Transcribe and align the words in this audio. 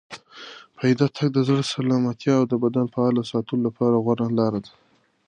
پیاده 0.77 1.07
تګ 1.15 1.27
د 1.33 1.37
زړه 1.47 1.63
سلامتیا 1.73 2.33
او 2.39 2.45
د 2.51 2.53
بدن 2.63 2.85
فعال 2.93 3.15
ساتلو 3.31 3.63
لپاره 3.67 4.01
غوره 4.03 4.27
لاره 4.39 4.59
ده. 4.65 4.71